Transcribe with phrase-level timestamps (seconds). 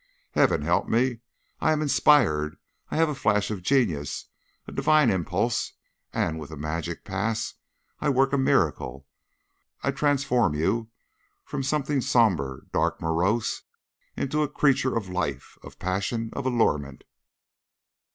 [0.31, 1.19] "Heaven help me!
[1.59, 2.57] I am inspired;
[2.89, 4.25] I have a flash of genius,
[4.67, 5.73] a divine impulse,
[6.11, 7.53] and with a magic pass
[7.99, 9.05] I work a miracle.
[9.83, 10.89] I transform you
[11.45, 13.61] from something somber, dark, morose,
[14.17, 17.03] into a creature of life, of passion, of allurement."